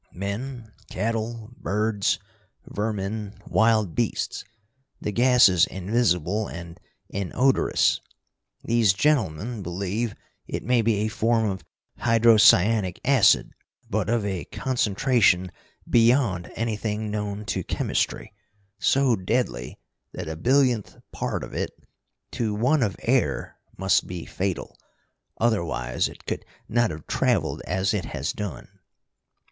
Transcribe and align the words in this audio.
Men, 0.11 0.71
cattle, 0.89 1.51
birds, 1.55 2.17
vermin, 2.65 3.39
wild 3.45 3.93
beasts. 3.93 4.43
The 4.99 5.11
gas 5.11 5.47
is 5.47 5.67
invisible 5.67 6.47
and 6.47 6.79
inodorous. 7.09 8.01
These 8.63 8.93
gentlemen 8.93 9.61
believe 9.61 10.15
it 10.47 10.63
may 10.63 10.81
be 10.81 11.01
a 11.01 11.07
form 11.07 11.47
of 11.51 11.63
hydrocyanic 11.99 12.97
acid, 13.05 13.51
but 13.91 14.09
of 14.09 14.25
a 14.25 14.45
concentration 14.45 15.51
beyond 15.87 16.51
anything 16.55 17.11
known 17.11 17.45
to 17.45 17.63
chemistry, 17.63 18.33
so 18.79 19.15
deadly 19.15 19.77
that 20.13 20.27
a 20.27 20.35
billionth 20.35 20.97
part 21.11 21.43
of 21.43 21.53
it 21.53 21.69
to 22.31 22.55
one 22.55 22.81
of 22.81 22.95
air 23.03 23.55
must 23.77 24.07
be 24.07 24.25
fatal, 24.25 24.75
otherwise 25.39 26.09
it 26.09 26.25
could 26.25 26.43
not 26.67 26.89
have 26.89 27.05
traveled 27.05 27.61
as 27.67 27.93
it 27.93 28.05
has 28.05 28.33
done. 28.33 28.67